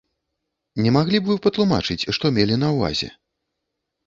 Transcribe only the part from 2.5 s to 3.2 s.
на ўвазе?